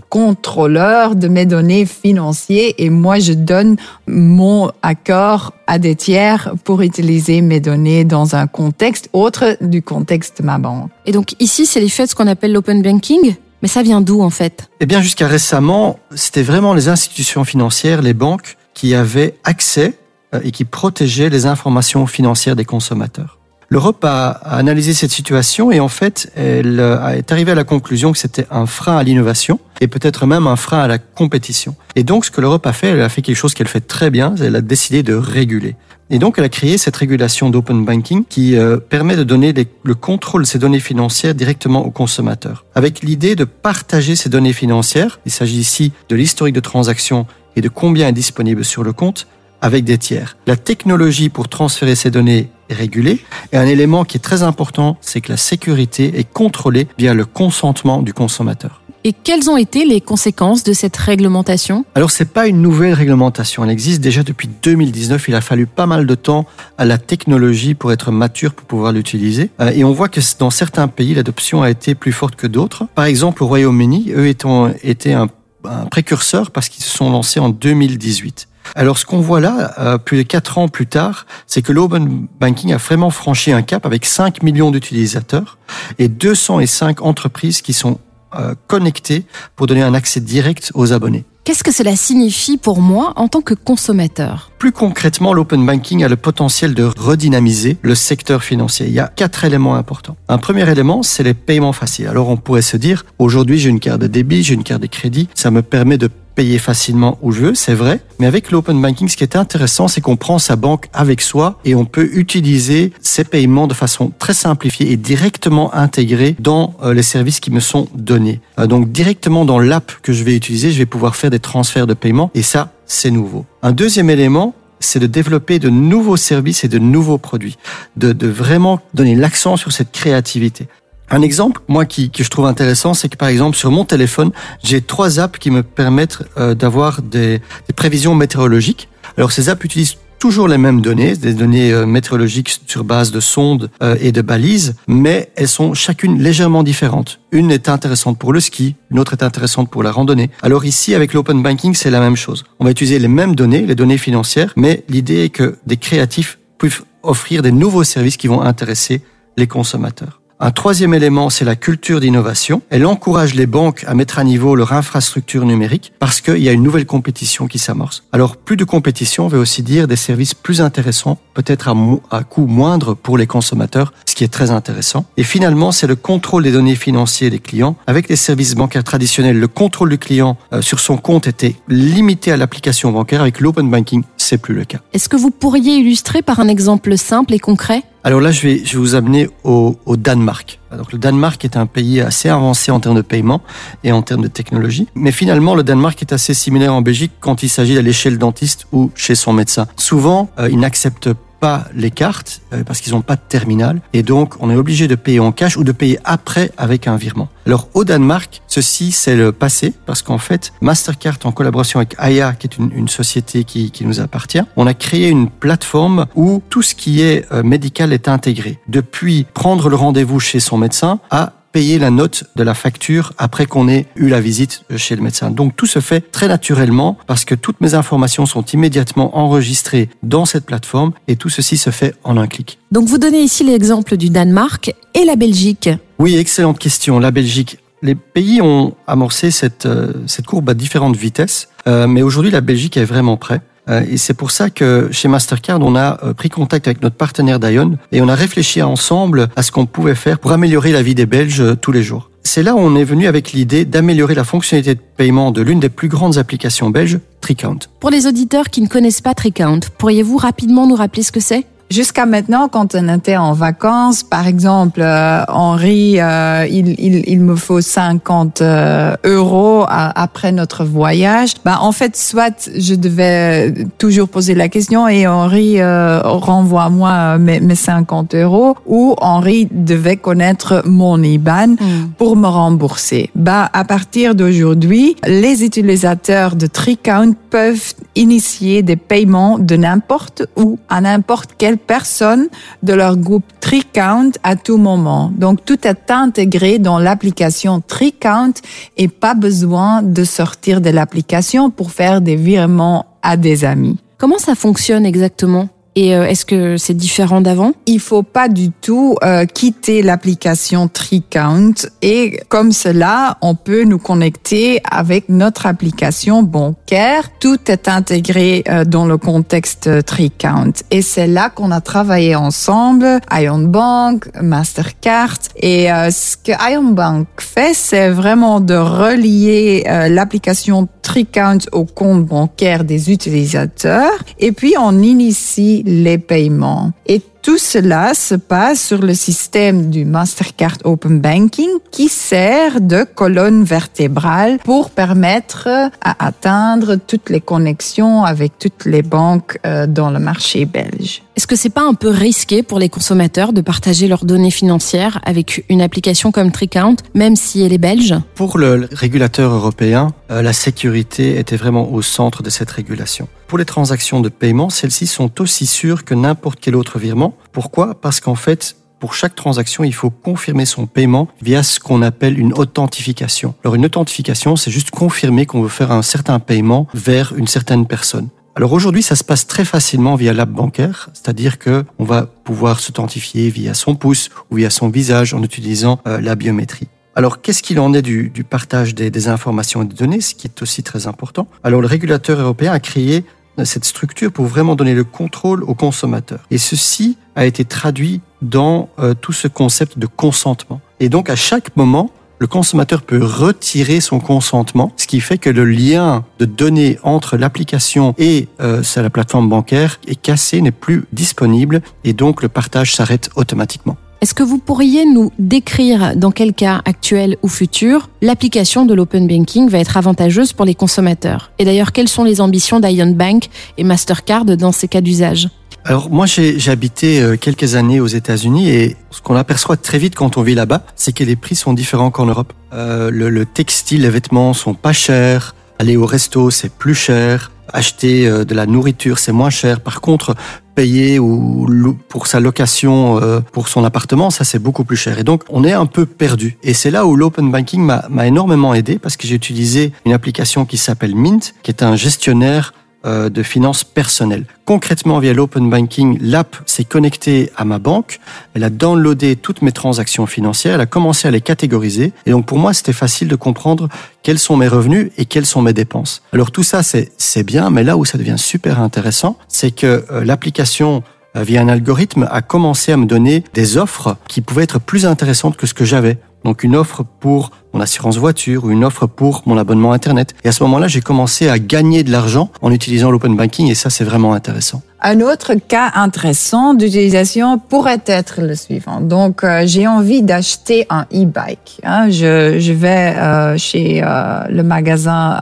contrôleur 0.09 1.15
de 1.15 1.27
mes 1.27 1.45
données 1.45 1.85
financières 1.85 2.71
et 2.77 2.89
moi 2.89 3.19
je 3.19 3.33
donne 3.33 3.77
mon 4.07 4.71
accord 4.81 5.53
à 5.67 5.79
des 5.79 5.95
tiers 5.95 6.53
pour 6.63 6.81
utiliser 6.81 7.41
mes 7.41 7.59
données 7.59 8.05
dans 8.05 8.35
un 8.35 8.47
contexte 8.47 9.09
autre 9.13 9.57
du 9.61 9.81
contexte 9.81 10.41
de 10.41 10.45
ma 10.45 10.57
banque. 10.57 10.89
Et 11.05 11.11
donc 11.11 11.35
ici, 11.39 11.65
c'est 11.65 11.79
l'effet 11.79 12.05
de 12.05 12.09
ce 12.09 12.15
qu'on 12.15 12.27
appelle 12.27 12.53
l'open 12.53 12.81
banking 12.81 13.35
mais 13.61 13.67
ça 13.67 13.81
vient 13.81 14.01
d'où 14.01 14.21
en 14.21 14.29
fait? 14.29 14.69
Eh 14.79 14.85
bien 14.85 15.01
jusqu'à 15.01 15.27
récemment, 15.27 15.99
c'était 16.13 16.43
vraiment 16.43 16.73
les 16.73 16.89
institutions 16.89 17.43
financières, 17.43 18.01
les 18.01 18.13
banques, 18.13 18.57
qui 18.73 18.93
avaient 18.93 19.35
accès 19.43 19.95
euh, 20.35 20.41
et 20.43 20.51
qui 20.51 20.65
protégeaient 20.65 21.29
les 21.29 21.45
informations 21.45 22.05
financières 22.05 22.55
des 22.55 22.65
consommateurs. 22.65 23.36
L'Europe 23.69 24.03
a 24.05 24.29
analysé 24.29 24.93
cette 24.93 25.11
situation 25.11 25.71
et 25.71 25.81
en 25.81 25.89
fait, 25.89 26.31
elle 26.35 26.79
est 26.79 27.31
arrivée 27.31 27.51
à 27.51 27.55
la 27.55 27.65
conclusion 27.65 28.13
que 28.13 28.17
c'était 28.17 28.47
un 28.49 28.65
frein 28.65 28.95
à 28.95 29.03
l'innovation 29.03 29.59
et 29.81 29.87
peut-être 29.87 30.25
même 30.25 30.47
un 30.47 30.55
frein 30.55 30.79
à 30.79 30.87
la 30.87 30.97
compétition. 30.97 31.75
Et 31.95 32.03
donc, 32.03 32.25
ce 32.25 32.31
que 32.31 32.39
l'Europe 32.39 32.65
a 32.65 32.71
fait, 32.71 32.87
elle 32.87 33.01
a 33.01 33.09
fait 33.09 33.21
quelque 33.21 33.35
chose 33.35 33.53
qu'elle 33.53 33.67
fait 33.67 33.81
très 33.81 34.09
bien, 34.09 34.35
elle 34.41 34.55
a 34.55 34.61
décidé 34.61 35.03
de 35.03 35.15
réguler. 35.15 35.75
Et 36.09 36.19
donc, 36.19 36.35
elle 36.37 36.45
a 36.45 36.49
créé 36.49 36.77
cette 36.77 36.95
régulation 36.95 37.49
d'open 37.49 37.83
banking 37.83 38.23
qui 38.29 38.55
euh, 38.55 38.77
permet 38.77 39.17
de 39.17 39.23
donner 39.23 39.53
le 39.83 39.95
contrôle 39.95 40.43
de 40.43 40.47
ces 40.47 40.59
données 40.59 40.79
financières 40.79 41.35
directement 41.35 41.85
aux 41.85 41.91
consommateurs. 41.91 42.63
Avec 42.75 43.01
l'idée 43.01 43.35
de 43.35 43.43
partager 43.43 44.15
ces 44.15 44.29
données 44.29 44.53
financières, 44.53 45.19
il 45.25 45.31
s'agit 45.31 45.59
ici 45.59 45.91
de 46.07 46.15
l'historique 46.15 46.55
de 46.55 46.61
transactions 46.61 47.27
et 47.57 47.61
de 47.61 47.67
combien 47.67 48.07
est 48.07 48.13
disponible 48.13 48.63
sur 48.63 48.83
le 48.83 48.93
compte, 48.93 49.27
avec 49.61 49.83
des 49.83 49.97
tiers. 49.97 50.37
La 50.45 50.55
technologie 50.55 51.29
pour 51.29 51.47
transférer 51.47 51.95
ces 51.95 52.11
données 52.11 52.49
est 52.69 52.73
régulée 52.73 53.19
et 53.51 53.57
un 53.57 53.65
élément 53.65 54.05
qui 54.05 54.17
est 54.17 54.21
très 54.21 54.43
important, 54.43 54.97
c'est 55.01 55.21
que 55.21 55.31
la 55.31 55.37
sécurité 55.37 56.19
est 56.19 56.31
contrôlée 56.31 56.87
via 56.97 57.13
le 57.13 57.25
consentement 57.25 58.01
du 58.01 58.13
consommateur. 58.13 58.81
Et 59.03 59.13
quelles 59.13 59.49
ont 59.49 59.55
été 59.55 59.85
les 59.85 60.01
conséquences 60.01 60.63
de 60.63 60.73
cette 60.73 60.97
réglementation? 60.97 61.85
Alors 61.95 62.11
c'est 62.11 62.29
pas 62.29 62.47
une 62.47 62.61
nouvelle 62.61 62.93
réglementation, 62.93 63.63
elle 63.63 63.69
existe 63.69 64.01
déjà 64.01 64.21
depuis 64.21 64.49
2019. 64.61 65.29
Il 65.29 65.35
a 65.35 65.39
fallu 65.39 65.65
pas 65.65 65.85
mal 65.85 66.05
de 66.05 66.15
temps 66.15 66.45
à 66.77 66.83
la 66.83 66.97
technologie 66.97 67.73
pour 67.73 67.93
être 67.93 68.11
mature 68.11 68.53
pour 68.53 68.65
pouvoir 68.65 68.91
l'utiliser. 68.91 69.49
Euh, 69.61 69.71
et 69.73 69.85
on 69.85 69.93
voit 69.93 70.09
que 70.09 70.19
dans 70.39 70.49
certains 70.49 70.89
pays, 70.89 71.13
l'adoption 71.13 71.61
a 71.61 71.69
été 71.69 71.95
plus 71.95 72.11
forte 72.11 72.35
que 72.35 72.47
d'autres. 72.47 72.85
Par 72.95 73.05
exemple, 73.05 73.43
au 73.43 73.47
Royaume-Uni, 73.47 74.11
eux 74.13 74.27
étant, 74.27 74.73
étaient 74.83 75.13
un, 75.13 75.29
un 75.63 75.85
précurseur 75.85 76.51
parce 76.51 76.67
qu'ils 76.67 76.83
se 76.83 76.95
sont 76.95 77.09
lancés 77.09 77.39
en 77.39 77.49
2018. 77.49 78.49
Alors 78.75 78.97
ce 78.97 79.05
qu'on 79.05 79.21
voit 79.21 79.39
là, 79.39 79.73
euh, 79.79 79.97
plus 79.97 80.17
de 80.17 80.23
quatre 80.23 80.57
ans 80.57 80.67
plus 80.67 80.87
tard, 80.87 81.25
c'est 81.45 81.61
que 81.61 81.71
l'open 81.71 82.27
banking 82.39 82.73
a 82.73 82.77
vraiment 82.77 83.09
franchi 83.09 83.51
un 83.51 83.61
cap 83.61 83.85
avec 83.85 84.05
5 84.05 84.43
millions 84.43 84.71
d'utilisateurs 84.71 85.57
et 85.99 86.07
205 86.07 87.01
entreprises 87.01 87.61
qui 87.61 87.73
sont 87.73 87.99
euh, 88.35 88.55
connectées 88.67 89.25
pour 89.55 89.67
donner 89.67 89.83
un 89.83 89.93
accès 89.93 90.19
direct 90.19 90.71
aux 90.73 90.91
abonnés. 90.91 91.23
Qu'est-ce 91.47 91.63
que 91.63 91.71
cela 91.71 91.95
signifie 91.95 92.57
pour 92.57 92.81
moi 92.81 93.13
en 93.15 93.29
tant 93.29 93.39
que 93.39 93.53
consommateur? 93.53 94.51
Plus 94.59 94.73
concrètement, 94.73 95.31
l'open 95.31 95.65
banking 95.65 96.03
a 96.03 96.09
le 96.09 96.17
potentiel 96.17 96.73
de 96.73 96.83
redynamiser 96.83 97.77
le 97.81 97.95
secteur 97.95 98.43
financier. 98.43 98.87
Il 98.87 98.91
y 98.91 98.99
a 98.99 99.07
quatre 99.07 99.45
éléments 99.45 99.75
importants. 99.75 100.17
Un 100.27 100.39
premier 100.39 100.69
élément, 100.69 101.03
c'est 101.03 101.23
les 101.23 101.33
paiements 101.33 101.71
faciles. 101.71 102.07
Alors 102.07 102.27
on 102.27 102.35
pourrait 102.35 102.61
se 102.61 102.75
dire, 102.75 103.05
aujourd'hui 103.17 103.59
j'ai 103.59 103.69
une 103.69 103.79
carte 103.79 104.01
de 104.01 104.07
débit, 104.07 104.43
j'ai 104.43 104.55
une 104.55 104.65
carte 104.65 104.81
de 104.81 104.87
crédit, 104.87 105.29
ça 105.35 105.49
me 105.49 105.61
permet 105.61 105.97
de 105.97 106.09
payer 106.37 106.59
facilement 106.59 107.17
où 107.23 107.31
je 107.31 107.41
veux, 107.41 107.55
c'est 107.55 107.73
vrai. 107.73 107.99
Mais 108.19 108.27
avec 108.27 108.51
l'open 108.51 108.79
banking, 108.79 109.09
ce 109.09 109.17
qui 109.17 109.23
est 109.23 109.35
intéressant, 109.35 109.87
c'est 109.87 110.01
qu'on 110.01 110.17
prend 110.17 110.37
sa 110.37 110.55
banque 110.55 110.87
avec 110.93 111.19
soi 111.19 111.57
et 111.65 111.73
on 111.73 111.83
peut 111.83 112.07
utiliser 112.13 112.93
ces 113.01 113.23
paiements 113.23 113.65
de 113.65 113.73
façon 113.73 114.11
très 114.19 114.35
simplifiée 114.35 114.91
et 114.91 114.97
directement 114.97 115.73
intégrée 115.73 116.35
dans 116.37 116.75
euh, 116.83 116.93
les 116.93 117.01
services 117.01 117.39
qui 117.39 117.49
me 117.49 117.59
sont 117.59 117.87
donnés. 117.95 118.39
Euh, 118.59 118.67
donc 118.67 118.91
directement 118.91 119.45
dans 119.45 119.57
l'app 119.57 119.91
que 120.03 120.13
je 120.13 120.23
vais 120.23 120.35
utiliser, 120.35 120.71
je 120.71 120.77
vais 120.77 120.85
pouvoir 120.85 121.15
faire 121.15 121.31
des 121.31 121.39
transferts 121.39 121.87
de 121.87 121.95
paiement 121.95 122.29
et 122.35 122.43
ça, 122.43 122.71
c'est 122.85 123.09
nouveau. 123.09 123.47
Un 123.63 123.71
deuxième 123.71 124.11
élément, 124.11 124.53
c'est 124.79 124.99
de 124.99 125.07
développer 125.07 125.57
de 125.57 125.69
nouveaux 125.69 126.17
services 126.17 126.63
et 126.63 126.67
de 126.67 126.77
nouveaux 126.77 127.17
produits, 127.17 127.57
de 127.95 128.27
vraiment 128.27 128.79
donner 128.93 129.15
l'accent 129.15 129.57
sur 129.57 129.71
cette 129.71 129.91
créativité. 129.91 130.67
Un 131.09 131.21
exemple, 131.21 131.61
moi, 131.67 131.85
qui, 131.85 132.09
que 132.09 132.23
je 132.23 132.29
trouve 132.29 132.45
intéressant, 132.45 132.93
c'est 132.93 133.09
que 133.09 133.17
par 133.17 133.29
exemple, 133.29 133.55
sur 133.55 133.71
mon 133.71 133.85
téléphone, 133.85 134.31
j'ai 134.63 134.81
trois 134.81 135.19
apps 135.19 135.39
qui 135.39 135.51
me 135.51 135.63
permettent 135.63 136.19
euh, 136.37 136.53
d'avoir 136.53 137.01
des, 137.01 137.39
des, 137.39 137.73
prévisions 137.75 138.13
météorologiques. 138.13 138.89
Alors, 139.17 139.31
ces 139.31 139.49
apps 139.49 139.63
utilisent 139.63 139.97
toujours 140.19 140.47
les 140.47 140.57
mêmes 140.57 140.81
données, 140.81 141.15
des 141.15 141.33
données 141.33 141.71
euh, 141.71 141.85
météorologiques 141.85 142.59
sur 142.65 142.83
base 142.83 143.11
de 143.11 143.19
sondes 143.19 143.69
euh, 143.81 143.95
et 143.99 144.11
de 144.11 144.21
balises, 144.21 144.75
mais 144.87 145.31
elles 145.35 145.47
sont 145.47 145.73
chacune 145.73 146.21
légèrement 146.21 146.63
différentes. 146.63 147.19
Une 147.31 147.51
est 147.51 147.69
intéressante 147.69 148.17
pour 148.17 148.33
le 148.33 148.39
ski, 148.39 148.75
une 148.91 148.99
autre 148.99 149.13
est 149.13 149.23
intéressante 149.23 149.69
pour 149.69 149.83
la 149.83 149.91
randonnée. 149.91 150.29
Alors 150.41 150.65
ici, 150.65 150.95
avec 150.95 151.13
l'open 151.13 151.41
banking, 151.41 151.73
c'est 151.73 151.91
la 151.91 151.99
même 151.99 152.15
chose. 152.15 152.43
On 152.59 152.65
va 152.65 152.71
utiliser 152.71 152.99
les 152.99 153.07
mêmes 153.07 153.35
données, 153.35 153.65
les 153.65 153.75
données 153.75 153.97
financières, 153.97 154.53
mais 154.55 154.83
l'idée 154.89 155.23
est 155.25 155.29
que 155.29 155.57
des 155.65 155.77
créatifs 155.77 156.39
puissent 156.57 156.81
offrir 157.03 157.41
des 157.41 157.51
nouveaux 157.51 157.83
services 157.83 158.17
qui 158.17 158.27
vont 158.27 158.41
intéresser 158.41 159.01
les 159.37 159.47
consommateurs. 159.47 160.16
Un 160.39 160.51
troisième 160.51 160.93
élément, 160.93 161.31
c'est 161.31 161.45
la 161.45 161.55
culture 161.55 161.99
d'innovation. 161.99 162.61
Elle 162.69 162.85
encourage 162.85 163.33
les 163.33 163.47
banques 163.47 163.83
à 163.87 163.95
mettre 163.95 164.19
à 164.19 164.23
niveau 164.23 164.53
leur 164.53 164.71
infrastructure 164.71 165.45
numérique 165.45 165.93
parce 165.97 166.21
qu'il 166.21 166.37
y 166.37 166.47
a 166.47 166.51
une 166.51 166.61
nouvelle 166.61 166.85
compétition 166.85 167.47
qui 167.47 167.57
s'amorce. 167.57 168.03
Alors, 168.11 168.37
plus 168.37 168.55
de 168.55 168.63
compétition 168.63 169.27
veut 169.27 169.39
aussi 169.39 169.63
dire 169.63 169.87
des 169.87 169.95
services 169.95 170.35
plus 170.35 170.61
intéressants, 170.61 171.17
peut-être 171.33 171.73
à, 172.11 172.23
coût 172.23 172.45
moindre 172.45 172.93
pour 172.93 173.17
les 173.17 173.25
consommateurs, 173.25 173.93
ce 174.05 174.13
qui 174.13 174.23
est 174.23 174.27
très 174.27 174.51
intéressant. 174.51 175.05
Et 175.17 175.23
finalement, 175.23 175.71
c'est 175.71 175.87
le 175.87 175.95
contrôle 175.95 176.43
des 176.43 176.51
données 176.51 176.75
financières 176.75 177.31
des 177.31 177.39
clients. 177.39 177.75
Avec 177.87 178.07
les 178.07 178.15
services 178.15 178.53
bancaires 178.53 178.83
traditionnels, 178.83 179.39
le 179.39 179.47
contrôle 179.47 179.89
du 179.89 179.97
client 179.97 180.37
euh, 180.53 180.61
sur 180.61 180.79
son 180.79 180.97
compte 180.97 181.25
était 181.25 181.55
limité 181.67 182.31
à 182.31 182.37
l'application 182.37 182.91
bancaire. 182.91 183.21
Avec 183.21 183.39
l'open 183.39 183.71
banking, 183.71 184.03
c'est 184.17 184.37
plus 184.37 184.53
le 184.53 184.65
cas. 184.65 184.81
Est-ce 184.93 185.09
que 185.09 185.17
vous 185.17 185.31
pourriez 185.31 185.77
illustrer 185.77 186.21
par 186.21 186.39
un 186.39 186.47
exemple 186.47 186.95
simple 186.95 187.33
et 187.33 187.39
concret? 187.39 187.81
Alors 188.07 188.21
là, 188.21 188.31
je 188.31 188.41
vais, 188.47 188.63
vous 188.73 188.95
amener 188.95 189.27
au, 189.43 189.75
Danemark. 189.85 190.61
Donc 190.71 190.93
le 190.93 190.97
Danemark 190.97 191.43
est 191.43 191.57
un 191.57 191.65
pays 191.65 191.99
assez 191.99 192.29
avancé 192.29 192.71
en 192.71 192.79
termes 192.79 192.95
de 192.95 193.01
paiement 193.01 193.41
et 193.83 193.91
en 193.91 194.01
termes 194.01 194.21
de 194.21 194.29
technologie. 194.29 194.87
Mais 194.95 195.11
finalement, 195.11 195.55
le 195.55 195.63
Danemark 195.63 196.01
est 196.01 196.13
assez 196.13 196.33
similaire 196.33 196.73
en 196.73 196.81
Belgique 196.81 197.11
quand 197.19 197.43
il 197.43 197.49
s'agit 197.49 197.75
d'aller 197.75 197.91
chez 197.91 198.09
le 198.09 198.15
dentiste 198.15 198.65
ou 198.71 198.91
chez 198.95 199.13
son 199.13 199.33
médecin. 199.33 199.67
Souvent, 199.75 200.29
euh, 200.39 200.47
il 200.49 200.57
n'accepte 200.57 201.09
pas 201.39 201.65
les 201.73 201.91
cartes 201.91 202.41
euh, 202.53 202.63
parce 202.63 202.81
qu'ils 202.81 202.93
n'ont 202.93 203.01
pas 203.01 203.15
de 203.15 203.21
terminal 203.27 203.81
et 203.93 204.03
donc 204.03 204.35
on 204.39 204.49
est 204.49 204.55
obligé 204.55 204.87
de 204.87 204.95
payer 204.95 205.19
en 205.19 205.31
cash 205.31 205.57
ou 205.57 205.63
de 205.63 205.71
payer 205.71 205.99
après 206.03 206.51
avec 206.57 206.87
un 206.87 206.95
virement. 206.95 207.29
Alors 207.45 207.69
au 207.73 207.83
Danemark, 207.83 208.41
ceci 208.47 208.91
c'est 208.91 209.15
le 209.15 209.31
passé 209.31 209.73
parce 209.85 210.01
qu'en 210.01 210.17
fait 210.17 210.53
Mastercard 210.61 211.17
en 211.23 211.31
collaboration 211.31 211.79
avec 211.79 211.95
Aya 211.97 212.33
qui 212.33 212.47
est 212.47 212.57
une, 212.57 212.87
société 212.87 213.43
qui, 213.43 213.71
qui, 213.71 213.85
nous 213.85 213.99
appartient, 213.99 214.41
on 214.55 214.67
a 214.67 214.73
créé 214.73 215.09
une 215.09 215.29
plateforme 215.29 216.07
où 216.15 216.41
tout 216.49 216.61
ce 216.61 216.75
qui 216.75 217.01
est 217.01 217.25
euh, 217.31 217.43
médical 217.43 217.93
est 217.93 218.07
intégré. 218.07 218.59
Depuis 218.67 219.25
prendre 219.33 219.69
le 219.69 219.75
rendez-vous 219.75 220.19
chez 220.19 220.39
son 220.39 220.57
médecin 220.57 220.99
à 221.09 221.33
payer 221.57 221.79
la 221.79 221.89
note 221.89 222.25
de 222.35 222.43
la 222.43 222.53
facture 222.53 223.13
après 223.17 223.47
qu'on 223.47 223.67
ait 223.67 223.87
eu 223.95 224.09
la 224.09 224.21
visite 224.21 224.61
chez 224.75 224.95
le 224.95 225.01
médecin. 225.01 225.31
Donc 225.31 225.55
tout 225.55 225.65
se 225.65 225.79
fait 225.79 226.01
très 226.11 226.27
naturellement 226.27 226.99
parce 227.07 227.25
que 227.25 227.33
toutes 227.33 227.61
mes 227.61 227.73
informations 227.73 228.27
sont 228.27 228.45
immédiatement 228.45 229.17
enregistrées 229.17 229.89
dans 230.03 230.25
cette 230.25 230.45
plateforme 230.45 230.91
et 231.07 231.15
tout 231.15 231.29
ceci 231.29 231.57
se 231.57 231.71
fait 231.71 231.95
en 232.03 232.15
un 232.15 232.27
clic. 232.27 232.59
Donc 232.71 232.87
vous 232.87 232.99
donnez 232.99 233.21
ici 233.21 233.43
l'exemple 233.43 233.97
du 233.97 234.11
Danemark 234.11 234.71
et 234.93 235.03
la 235.03 235.15
Belgique. 235.15 235.67
Oui, 235.97 236.15
excellente 236.15 236.59
question. 236.59 236.99
La 236.99 237.09
Belgique. 237.09 237.57
Les 237.81 237.95
pays 237.95 238.39
ont 238.39 238.75
amorcé 238.85 239.31
cette, 239.31 239.65
euh, 239.65 239.93
cette 240.05 240.27
courbe 240.27 240.51
à 240.51 240.53
différentes 240.53 240.95
vitesses, 240.95 241.47
euh, 241.65 241.87
mais 241.87 242.03
aujourd'hui 242.03 242.29
la 242.29 242.41
Belgique 242.41 242.77
est 242.77 242.85
vraiment 242.85 243.17
prête. 243.17 243.41
Euh, 243.69 243.83
et 243.89 243.97
c'est 243.97 244.13
pour 244.13 244.31
ça 244.31 244.49
que 244.49 244.89
chez 244.91 245.07
Mastercard, 245.07 245.59
on 245.61 245.75
a 245.75 246.03
euh, 246.03 246.13
pris 246.13 246.29
contact 246.29 246.67
avec 246.67 246.81
notre 246.81 246.95
partenaire 246.95 247.39
Dion 247.39 247.77
et 247.91 248.01
on 248.01 248.07
a 248.07 248.15
réfléchi 248.15 248.61
ensemble 248.61 249.27
à 249.35 249.43
ce 249.43 249.51
qu'on 249.51 249.65
pouvait 249.65 249.95
faire 249.95 250.19
pour 250.19 250.31
améliorer 250.31 250.71
la 250.71 250.81
vie 250.81 250.95
des 250.95 251.05
Belges 251.05 251.41
euh, 251.41 251.55
tous 251.55 251.71
les 251.71 251.83
jours. 251.83 252.09
C'est 252.23 252.43
là 252.43 252.55
où 252.55 252.59
on 252.59 252.75
est 252.75 252.83
venu 252.83 253.07
avec 253.07 253.31
l'idée 253.31 253.63
d'améliorer 253.63 254.13
la 254.13 254.23
fonctionnalité 254.23 254.75
de 254.75 254.81
paiement 254.97 255.31
de 255.31 255.41
l'une 255.41 255.59
des 255.59 255.69
plus 255.69 255.87
grandes 255.87 256.17
applications 256.17 256.69
belges, 256.69 256.99
TriCount. 257.21 257.59
Pour 257.79 257.89
les 257.89 258.05
auditeurs 258.05 258.49
qui 258.49 258.61
ne 258.61 258.67
connaissent 258.67 259.01
pas 259.01 259.13
TriCount, 259.13 259.61
pourriez-vous 259.77 260.17
rapidement 260.17 260.67
nous 260.67 260.75
rappeler 260.75 261.03
ce 261.03 261.11
que 261.11 261.21
c'est? 261.21 261.45
Jusqu'à 261.69 262.05
maintenant, 262.05 262.47
quand 262.47 262.75
on 262.75 262.95
était 262.95 263.17
en 263.17 263.33
vacances, 263.33 264.01
par 264.01 264.25
exemple, 264.25 264.79
euh, 264.81 265.23
Henri, 265.27 265.99
euh, 265.99 266.47
il, 266.49 266.79
il, 266.79 267.03
il, 267.07 267.19
me 267.19 267.35
faut 267.35 267.59
50 267.59 268.41
euh, 268.41 268.95
euros 269.03 269.65
à, 269.67 270.01
après 270.01 270.31
notre 270.31 270.63
voyage. 270.63 271.33
Ben, 271.43 271.57
en 271.59 271.73
fait, 271.73 271.97
soit 271.97 272.49
je 272.57 272.73
devais 272.73 273.53
toujours 273.77 274.07
poser 274.07 274.33
la 274.33 274.47
question 274.47 274.87
et 274.87 275.07
Henri 275.07 275.59
euh, 275.59 275.99
renvoie-moi 276.03 277.17
mes, 277.17 277.41
mes 277.41 277.55
50 277.55 278.15
euros, 278.15 278.55
ou 278.65 278.95
Henri 279.01 279.49
devait 279.51 279.97
connaître 279.97 280.63
mon 280.65 281.03
IBAN 281.03 281.47
mm. 281.47 281.57
pour 281.97 282.15
me 282.15 282.27
rembourser. 282.27 283.09
Ben, 283.13 283.49
à 283.51 283.65
partir 283.65 284.15
d'aujourd'hui, 284.15 284.95
les 285.05 285.43
utilisateurs 285.43 286.37
de 286.37 286.47
TriCount 286.47 287.13
peuvent 287.29 287.73
initier 287.95 288.61
des 288.61 288.77
paiements 288.77 289.37
de 289.37 289.57
n'importe 289.57 290.23
où, 290.37 290.59
à 290.69 290.79
n'importe 290.79 291.31
quel 291.37 291.56
personnes 291.57 292.27
de 292.63 292.73
leur 292.73 292.97
groupe 292.97 293.25
TreeCount 293.39 294.11
à 294.23 294.35
tout 294.35 294.57
moment. 294.57 295.11
Donc 295.15 295.43
tout 295.45 295.67
est 295.67 295.91
intégré 295.91 296.59
dans 296.59 296.79
l'application 296.79 297.61
TreeCount 297.61 298.33
et 298.77 298.87
pas 298.87 299.15
besoin 299.15 299.81
de 299.81 300.03
sortir 300.03 300.61
de 300.61 300.69
l'application 300.69 301.49
pour 301.49 301.71
faire 301.71 302.01
des 302.01 302.15
virements 302.15 302.85
à 303.01 303.17
des 303.17 303.45
amis. 303.45 303.77
Comment 303.97 304.19
ça 304.19 304.35
fonctionne 304.35 304.85
exactement? 304.85 305.49
Et 305.77 305.95
euh, 305.95 306.07
est-ce 306.07 306.25
que 306.25 306.57
c'est 306.57 306.73
différent 306.73 307.21
d'avant? 307.21 307.51
Il 307.67 307.79
faut 307.79 308.01
pas 308.01 308.29
du 308.29 308.49
tout 308.49 308.95
euh, 309.03 309.25
quitter 309.25 309.83
l'application 309.83 310.67
TreeCount 310.67 311.53
et 311.83 312.19
comme 312.29 312.51
cela, 312.51 313.19
on 313.21 313.35
peut 313.35 313.63
nous 313.63 313.77
connecter 313.77 314.59
avec 314.71 315.07
notre 315.07 315.45
application 315.45 316.23
bancaire. 316.23 317.11
Tout 317.19 317.37
est 317.51 317.67
intégré 317.67 318.43
euh, 318.49 318.65
dans 318.65 318.87
le 318.87 318.97
contexte 318.97 319.85
TreeCount 319.85 320.53
et 320.71 320.81
c'est 320.81 321.05
là 321.05 321.29
qu'on 321.29 321.51
a 321.51 321.61
travaillé 321.61 322.15
ensemble, 322.15 322.99
Ion 323.11 323.37
Bank, 323.37 324.09
Mastercard. 324.19 325.19
Et 325.35 325.67
ce 325.67 326.17
que 326.17 326.31
Ion 326.51 326.71
Bank 326.71 327.07
fait, 327.19 327.53
c'est 327.53 327.89
vraiment 327.89 328.39
de 328.39 328.55
relier 328.55 329.63
l'application 329.89 330.67
TreeCount 330.81 331.45
au 331.51 331.65
compte 331.65 332.05
bancaire 332.05 332.63
des 332.63 332.91
utilisateurs. 332.91 334.03
Et 334.19 334.31
puis 334.31 334.55
on 334.59 334.81
initie 334.81 335.63
les 335.67 335.97
paiements. 335.97 336.71
Et 336.85 337.01
tout 337.21 337.37
cela 337.37 337.93
se 337.93 338.15
passe 338.15 338.65
sur 338.65 338.81
le 338.81 338.93
système 338.93 339.69
du 339.69 339.83
Mastercard 339.83 340.57
Open 340.63 341.01
Banking 341.01 341.49
qui 341.71 341.89
sert 341.89 342.61
de 342.61 342.83
colonne 342.83 343.43
vertébrale 343.43 344.39
pour 344.45 344.69
permettre 344.69 345.49
à 345.81 346.05
atteindre 346.05 346.75
toutes 346.75 347.09
les 347.09 347.19
connexions 347.19 348.05
avec 348.05 348.39
toutes 348.39 348.63
les 348.63 348.81
banques 348.81 349.39
euh, 349.45 349.67
dans 349.67 349.91
le 349.91 349.99
marché 349.99 350.45
belge. 350.45 351.03
Est-ce 351.17 351.25
que 351.25 351.35
c'est 351.35 351.49
pas 351.49 351.63
un 351.63 351.73
peu 351.73 351.89
risqué 351.89 352.43
pour 352.43 352.59
les 352.59 352.69
consommateurs 352.69 353.33
de 353.33 353.41
partager 353.41 353.87
leurs 353.87 354.05
données 354.05 354.29
financières 354.29 354.99
avec 355.03 355.43
une 355.49 355.63
application 355.63 356.11
comme 356.11 356.31
TriCount, 356.31 356.75
même 356.93 357.15
si 357.15 357.41
elle 357.41 357.53
est 357.53 357.57
belge? 357.57 357.95
Pour 358.13 358.37
le 358.37 358.69
régulateur 358.71 359.33
européen, 359.33 359.95
euh, 360.11 360.21
la 360.21 360.31
sécurité 360.31 361.17
était 361.17 361.35
vraiment 361.35 361.73
au 361.73 361.81
centre 361.81 362.21
de 362.21 362.29
cette 362.29 362.51
régulation. 362.51 363.07
Pour 363.25 363.39
les 363.39 363.45
transactions 363.45 363.99
de 363.99 364.09
paiement, 364.09 364.51
celles-ci 364.51 364.85
sont 364.85 365.19
aussi 365.19 365.47
sûres 365.47 365.85
que 365.85 365.95
n'importe 365.95 366.37
quel 366.39 366.55
autre 366.55 366.77
virement. 366.77 367.15
Pourquoi? 367.31 367.73
Parce 367.73 367.99
qu'en 367.99 368.13
fait, 368.13 368.55
pour 368.79 368.93
chaque 368.93 369.15
transaction, 369.15 369.63
il 369.63 369.73
faut 369.73 369.89
confirmer 369.89 370.45
son 370.45 370.67
paiement 370.67 371.07
via 371.23 371.41
ce 371.41 371.59
qu'on 371.59 371.81
appelle 371.81 372.19
une 372.19 372.33
authentification. 372.33 373.33
Alors 373.43 373.55
une 373.55 373.65
authentification, 373.65 374.35
c'est 374.35 374.51
juste 374.51 374.69
confirmer 374.69 375.25
qu'on 375.25 375.41
veut 375.41 375.49
faire 375.49 375.71
un 375.71 375.81
certain 375.81 376.19
paiement 376.19 376.67
vers 376.75 377.15
une 377.17 377.25
certaine 377.25 377.65
personne. 377.65 378.09
Alors 378.37 378.53
aujourd'hui, 378.53 378.83
ça 378.83 378.95
se 378.95 379.03
passe 379.03 379.25
très 379.25 379.45
facilement 379.45 379.95
via 379.95 380.13
l'app 380.13 380.29
bancaire, 380.29 380.91
c'est-à-dire 380.93 381.39
que 381.39 381.65
on 381.79 381.85
va 381.85 382.03
pouvoir 382.05 382.59
s'authentifier 382.59 383.31
via 383.31 383.55
son 383.55 383.73
pouce 383.73 384.11
ou 384.29 384.35
via 384.35 384.51
son 384.51 384.69
visage 384.69 385.15
en 385.15 385.23
utilisant 385.23 385.79
euh, 385.87 385.99
la 385.99 386.13
biométrie. 386.13 386.67
Alors, 386.93 387.23
qu'est-ce 387.23 387.41
qu'il 387.41 387.59
en 387.59 387.73
est 387.73 387.81
du, 387.81 388.11
partage 388.29 388.75
des, 388.75 388.91
des, 388.91 389.07
informations 389.07 389.63
et 389.63 389.65
des 389.65 389.73
données, 389.73 390.01
ce 390.01 390.13
qui 390.13 390.27
est 390.27 390.39
aussi 390.43 390.61
très 390.61 390.85
important? 390.85 391.27
Alors, 391.43 391.61
le 391.61 391.67
régulateur 391.67 392.19
européen 392.19 392.51
a 392.51 392.59
créé 392.59 393.05
euh, 393.39 393.43
cette 393.43 393.65
structure 393.65 394.11
pour 394.11 394.25
vraiment 394.25 394.55
donner 394.55 394.75
le 394.75 394.83
contrôle 394.83 395.43
aux 395.43 395.55
consommateurs. 395.55 396.23
Et 396.29 396.37
ceci 396.37 396.95
a 397.15 397.25
été 397.25 397.43
traduit 397.43 398.01
dans 398.21 398.69
euh, 398.77 398.93
tout 398.93 399.13
ce 399.13 399.27
concept 399.27 399.79
de 399.79 399.87
consentement. 399.87 400.61
Et 400.79 400.89
donc, 400.89 401.09
à 401.09 401.15
chaque 401.15 401.57
moment, 401.57 401.89
le 402.19 402.27
consommateur 402.27 402.81
peut 402.81 403.03
retirer 403.03 403.79
son 403.79 403.99
consentement, 403.99 404.71
ce 404.77 404.87
qui 404.87 405.01
fait 405.01 405.17
que 405.17 405.29
le 405.29 405.45
lien 405.45 406.03
de 406.19 406.25
données 406.25 406.79
entre 406.83 407.17
l'application 407.17 407.93
et 407.97 408.27
euh, 408.41 408.63
la 408.75 408.89
plateforme 408.89 409.29
bancaire 409.29 409.79
est 409.87 409.95
cassé, 409.95 410.41
n'est 410.41 410.51
plus 410.51 410.85
disponible 410.93 411.61
et 411.83 411.93
donc 411.93 412.21
le 412.21 412.29
partage 412.29 412.75
s'arrête 412.75 413.09
automatiquement. 413.15 413.77
Est-ce 413.99 414.13
que 414.13 414.21
vous 414.21 414.37
pourriez 414.37 414.85
nous 414.85 415.11
décrire 415.17 415.95
dans 415.95 416.11
quel 416.11 416.33
cas 416.33 416.61
actuel 416.65 417.17
ou 417.23 417.27
futur 417.27 417.89
l'application 418.03 418.65
de 418.65 418.75
l'open 418.75 419.07
banking 419.07 419.49
va 419.49 419.57
être 419.57 419.75
avantageuse 419.75 420.33
pour 420.33 420.45
les 420.45 420.53
consommateurs? 420.53 421.31
Et 421.39 421.45
d'ailleurs, 421.45 421.71
quelles 421.71 421.87
sont 421.87 422.03
les 422.03 422.21
ambitions 422.21 422.59
d'Ion 422.59 422.91
Bank 422.91 423.27
et 423.57 423.63
Mastercard 423.63 424.25
dans 424.25 424.51
ces 424.51 424.67
cas 424.67 424.81
d'usage? 424.81 425.29
Alors 425.67 425.89
moi 425.89 426.05
j'ai 426.05 426.49
habité 426.49 427.01
euh, 427.01 427.17
quelques 427.17 427.55
années 427.55 427.81
aux 427.81 427.87
États-Unis 427.87 428.49
et 428.49 428.77
ce 428.89 429.01
qu'on 429.01 429.17
aperçoit 429.17 429.57
très 429.57 429.77
vite 429.77 429.95
quand 429.95 430.15
on 430.15 430.21
vit 430.21 430.33
là-bas, 430.33 430.63
c'est 430.77 430.93
que 430.93 431.03
les 431.03 431.17
prix 431.17 431.35
sont 431.35 431.53
différents 431.53 431.91
qu'en 431.91 432.05
Europe. 432.05 432.31
Euh, 432.53 432.89
le, 432.89 433.09
le, 433.09 433.25
textile, 433.25 433.81
les 433.81 433.89
vêtements 433.89 434.33
sont 434.33 434.53
pas 434.53 434.71
chers, 434.71 435.35
aller 435.59 435.75
au 435.75 435.85
resto 435.85 436.31
c'est 436.31 436.53
plus 436.53 436.73
cher, 436.73 437.31
acheter 437.51 438.07
euh, 438.07 438.23
de 438.23 438.33
la 438.33 438.45
nourriture 438.45 438.97
c'est 438.97 439.11
moins 439.11 439.29
cher. 439.29 439.59
Par 439.59 439.81
contre, 439.81 440.15
payer 440.55 440.99
ou 440.99 441.77
pour 441.89 442.07
sa 442.07 442.21
location 442.21 443.01
euh, 443.01 443.19
pour 443.19 443.49
son 443.49 443.65
appartement, 443.65 444.09
ça 444.09 444.23
c'est 444.23 444.39
beaucoup 444.39 444.63
plus 444.63 444.77
cher. 444.77 444.97
Et 444.99 445.03
donc 445.03 445.23
on 445.27 445.43
est 445.43 445.51
un 445.51 445.65
peu 445.65 445.85
perdu. 445.85 446.37
Et 446.43 446.53
c'est 446.53 446.71
là 446.71 446.85
où 446.85 446.95
l'open 446.95 447.29
banking 447.29 447.61
m'a 447.61 448.07
énormément 448.07 448.53
aidé 448.53 448.79
parce 448.79 448.95
que 448.95 449.05
j'ai 449.05 449.15
utilisé 449.15 449.73
une 449.85 449.91
application 449.91 450.45
qui 450.45 450.55
s'appelle 450.55 450.95
Mint, 450.95 451.35
qui 451.43 451.51
est 451.51 451.61
un 451.61 451.75
gestionnaire 451.75 452.53
de 452.87 453.23
finances 453.23 453.63
personnelles. 453.63 454.25
Concrètement, 454.45 454.99
via 454.99 455.13
l'open 455.13 455.49
banking, 455.49 455.97
l'app 456.01 456.37
s'est 456.45 456.63
connectée 456.63 457.31
à 457.35 457.43
ma 457.43 457.59
banque, 457.59 457.99
elle 458.33 458.43
a 458.43 458.49
downloadé 458.49 459.15
toutes 459.15 459.41
mes 459.41 459.51
transactions 459.51 460.05
financières, 460.05 460.55
elle 460.55 460.61
a 460.61 460.65
commencé 460.65 461.07
à 461.07 461.11
les 461.11 461.21
catégoriser, 461.21 461.91
et 462.05 462.11
donc 462.11 462.25
pour 462.25 462.37
moi, 462.37 462.53
c'était 462.53 462.73
facile 462.73 463.07
de 463.07 463.15
comprendre 463.15 463.67
quels 464.03 464.19
sont 464.19 464.37
mes 464.37 464.47
revenus 464.47 464.91
et 464.97 465.05
quelles 465.05 465.25
sont 465.25 465.41
mes 465.41 465.53
dépenses. 465.53 466.01
Alors 466.13 466.31
tout 466.31 466.43
ça, 466.43 466.61
c'est 466.63 467.23
bien, 467.23 467.49
mais 467.49 467.63
là 467.63 467.77
où 467.77 467.85
ça 467.85 467.97
devient 467.97 468.17
super 468.17 468.61
intéressant, 468.61 469.17
c'est 469.27 469.51
que 469.51 469.85
euh, 469.91 470.05
l'application 470.05 470.83
euh, 471.17 471.23
via 471.23 471.41
un 471.41 471.47
algorithme, 471.47 472.07
a 472.11 472.21
commencé 472.21 472.71
à 472.71 472.77
me 472.77 472.85
donner 472.85 473.23
des 473.33 473.57
offres 473.57 473.97
qui 474.07 474.21
pouvaient 474.21 474.43
être 474.43 474.59
plus 474.59 474.85
intéressantes 474.85 475.37
que 475.37 475.47
ce 475.47 475.53
que 475.53 475.65
j'avais. 475.65 475.97
Donc 476.27 476.43
une 476.43 476.57
offre 476.57 476.83
pour 476.99 477.31
mon 477.53 477.61
assurance 477.61 477.95
voiture 477.95 478.43
ou 478.43 478.51
une 478.51 478.65
offre 478.65 478.85
pour 478.85 479.23
mon 479.27 479.37
abonnement 479.37 479.71
Internet. 479.71 480.13
Et 480.25 480.27
à 480.27 480.33
ce 480.33 480.43
moment-là, 480.43 480.67
j'ai 480.67 480.81
commencé 480.81 481.29
à 481.29 481.39
gagner 481.39 481.83
de 481.83 481.91
l'argent 481.91 482.29
en 482.41 482.51
utilisant 482.51 482.91
l'open 482.91 483.15
banking 483.15 483.47
et 483.47 483.55
ça, 483.55 483.69
c'est 483.69 483.85
vraiment 483.85 484.11
intéressant. 484.13 484.61
Un 484.81 484.99
autre 484.99 485.35
cas 485.35 485.71
intéressant 485.75 486.53
d'utilisation 486.53 487.39
pourrait 487.39 487.81
être 487.85 488.19
le 488.21 488.35
suivant. 488.35 488.81
Donc, 488.81 489.23
euh, 489.23 489.43
j'ai 489.45 489.67
envie 489.67 490.01
d'acheter 490.01 490.67
un 490.69 490.85
e-bike. 490.93 491.61
Hein. 491.63 491.89
Je, 491.91 492.51
vais 492.51 492.93
euh, 492.97 493.37
chez 493.37 493.81
euh, 493.81 494.23
le 494.29 494.43
magasin 494.43 495.21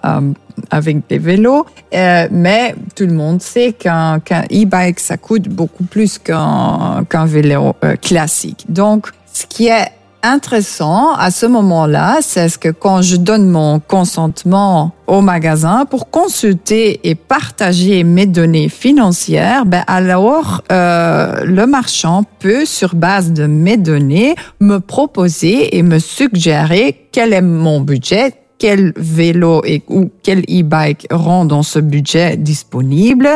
avec 0.72 1.08
des 1.08 1.20
vélos, 1.20 1.68
mais 1.94 2.74
tout 2.96 3.06
le 3.06 3.14
monde 3.14 3.44
sait 3.44 3.74
qu'un 3.74 4.18
e-bike, 4.18 5.00
ça 5.00 5.18
coûte 5.18 5.50
beaucoup 5.50 5.84
plus 5.84 6.18
qu'un 6.18 7.06
qu'un 7.08 7.26
vélo 7.26 7.76
classique. 8.02 8.66
Donc, 8.70 9.10
ce 9.32 9.46
qui 9.46 9.68
est 9.68 9.92
intéressant. 10.26 11.14
À 11.14 11.32
ce 11.32 11.46
moment-là, 11.46 12.18
c'est 12.22 12.58
que 12.58 12.70
quand 12.70 13.02
je 13.02 13.16
donne 13.16 13.50
mon 13.50 13.80
consentement 13.80 14.92
au 15.08 15.22
magasin 15.22 15.86
pour 15.86 16.10
consulter 16.10 17.08
et 17.08 17.16
partager 17.16 18.04
mes 18.04 18.26
données 18.26 18.70
financières, 18.70 19.66
ben 19.66 19.84
alors 19.88 20.64
euh, 20.72 21.44
le 21.44 21.66
marchand 21.66 22.24
peut, 22.40 22.66
sur 22.66 22.96
base 22.96 23.32
de 23.32 23.46
mes 23.46 23.78
données, 23.78 24.36
me 24.60 24.80
proposer 24.80 25.78
et 25.78 25.84
me 25.84 26.00
suggérer 26.00 27.08
quel 27.12 27.34
est 27.34 27.42
mon 27.42 27.80
budget, 27.82 28.34
quel 28.58 28.94
vélo 28.96 29.62
et, 29.66 29.84
ou 29.88 30.10
quel 30.24 30.40
e-bike 30.42 31.08
rend 31.12 31.46
dans 31.46 31.64
ce 31.64 31.80
budget 31.80 32.38
disponible 32.38 33.30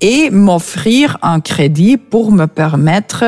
et 0.00 0.30
m'offrir 0.30 1.18
un 1.22 1.40
crédit 1.40 1.96
pour 1.96 2.32
me 2.32 2.46
permettre 2.46 3.24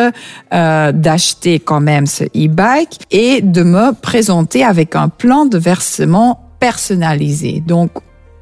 euh, 0.52 0.92
d'acheter 0.92 1.60
quand 1.60 1.80
même 1.80 2.06
ce 2.06 2.24
e-bike 2.24 3.00
et 3.10 3.40
de 3.40 3.62
me 3.62 3.92
présenter 3.92 4.64
avec 4.64 4.96
un 4.96 5.08
plan 5.08 5.46
de 5.46 5.58
versement 5.58 6.40
personnalisé. 6.60 7.62
Donc 7.66 7.90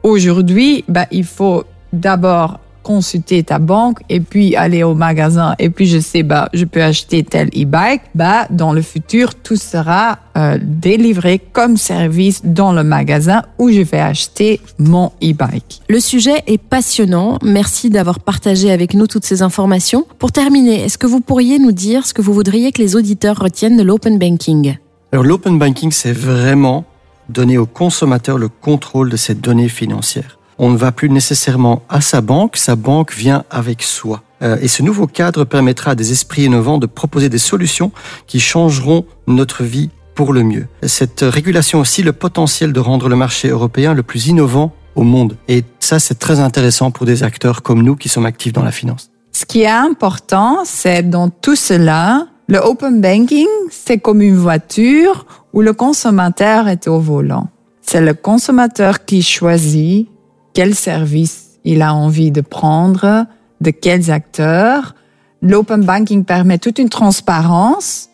aujourd'hui, 0.02 0.84
bah, 0.88 1.06
il 1.10 1.24
faut 1.24 1.64
d'abord 1.92 2.58
consulter 2.82 3.42
ta 3.42 3.58
banque 3.58 4.00
et 4.08 4.20
puis 4.20 4.56
aller 4.56 4.82
au 4.82 4.94
magasin 4.94 5.54
et 5.58 5.70
puis 5.70 5.86
je 5.86 5.98
sais 5.98 6.22
bah 6.22 6.48
je 6.52 6.64
peux 6.64 6.82
acheter 6.82 7.22
tel 7.22 7.48
e-bike 7.48 8.02
bah 8.14 8.46
dans 8.50 8.72
le 8.72 8.82
futur 8.82 9.34
tout 9.34 9.56
sera 9.56 10.18
euh, 10.36 10.58
délivré 10.62 11.38
comme 11.38 11.76
service 11.76 12.40
dans 12.44 12.72
le 12.72 12.82
magasin 12.82 13.42
où 13.58 13.70
je 13.70 13.82
vais 13.82 14.00
acheter 14.00 14.60
mon 14.78 15.12
e-bike. 15.22 15.82
Le 15.88 16.00
sujet 16.00 16.42
est 16.46 16.56
passionnant. 16.56 17.38
Merci 17.42 17.90
d'avoir 17.90 18.18
partagé 18.18 18.70
avec 18.70 18.94
nous 18.94 19.06
toutes 19.06 19.26
ces 19.26 19.42
informations. 19.42 20.06
Pour 20.18 20.32
terminer, 20.32 20.84
est-ce 20.84 20.96
que 20.96 21.06
vous 21.06 21.20
pourriez 21.20 21.58
nous 21.58 21.72
dire 21.72 22.06
ce 22.06 22.14
que 22.14 22.22
vous 22.22 22.32
voudriez 22.32 22.72
que 22.72 22.80
les 22.80 22.96
auditeurs 22.96 23.38
retiennent 23.38 23.76
de 23.76 23.82
l'open 23.82 24.18
banking? 24.18 24.76
Alors 25.12 25.24
l'open 25.24 25.58
banking 25.58 25.92
c'est 25.92 26.12
vraiment 26.12 26.86
donner 27.28 27.58
aux 27.58 27.66
consommateurs 27.66 28.38
le 28.38 28.48
contrôle 28.48 29.10
de 29.10 29.16
ces 29.16 29.34
données 29.34 29.68
financières 29.68 30.38
on 30.58 30.70
ne 30.70 30.76
va 30.76 30.92
plus 30.92 31.10
nécessairement 31.10 31.82
à 31.88 32.00
sa 32.00 32.20
banque, 32.20 32.56
sa 32.56 32.76
banque 32.76 33.12
vient 33.12 33.44
avec 33.50 33.82
soi. 33.82 34.22
Euh, 34.42 34.56
et 34.60 34.68
ce 34.68 34.82
nouveau 34.82 35.06
cadre 35.06 35.44
permettra 35.44 35.92
à 35.92 35.94
des 35.94 36.12
esprits 36.12 36.44
innovants 36.44 36.78
de 36.78 36.86
proposer 36.86 37.28
des 37.28 37.38
solutions 37.38 37.92
qui 38.26 38.40
changeront 38.40 39.04
notre 39.26 39.62
vie 39.62 39.90
pour 40.14 40.32
le 40.32 40.42
mieux. 40.42 40.66
Cette 40.82 41.22
régulation 41.22 41.80
aussi 41.80 42.02
le 42.02 42.12
potentiel 42.12 42.72
de 42.72 42.80
rendre 42.80 43.08
le 43.08 43.16
marché 43.16 43.48
européen 43.48 43.94
le 43.94 44.02
plus 44.02 44.26
innovant 44.26 44.72
au 44.94 45.02
monde. 45.02 45.36
Et 45.48 45.64
ça, 45.80 45.98
c'est 45.98 46.18
très 46.18 46.40
intéressant 46.40 46.90
pour 46.90 47.06
des 47.06 47.22
acteurs 47.22 47.62
comme 47.62 47.82
nous 47.82 47.96
qui 47.96 48.08
sommes 48.08 48.26
actifs 48.26 48.52
dans 48.52 48.62
la 48.62 48.72
finance. 48.72 49.10
Ce 49.32 49.46
qui 49.46 49.62
est 49.62 49.66
important, 49.66 50.58
c'est 50.64 51.08
dans 51.08 51.30
tout 51.30 51.56
cela, 51.56 52.26
le 52.48 52.58
open 52.58 53.00
banking, 53.00 53.46
c'est 53.70 53.98
comme 53.98 54.20
une 54.20 54.36
voiture 54.36 55.26
où 55.54 55.62
le 55.62 55.72
consommateur 55.72 56.68
est 56.68 56.86
au 56.86 56.98
volant. 56.98 57.48
C'est 57.80 58.02
le 58.02 58.14
consommateur 58.14 59.04
qui 59.06 59.22
choisit 59.22 60.08
quel 60.54 60.74
service 60.74 61.58
il 61.64 61.82
a 61.82 61.94
envie 61.94 62.30
de 62.30 62.40
prendre, 62.40 63.26
de 63.60 63.70
quels 63.70 64.10
acteurs. 64.10 64.94
L'open 65.40 65.84
banking 65.84 66.24
permet 66.24 66.58
toute 66.58 66.78
une 66.78 66.88
transparence 66.88 68.08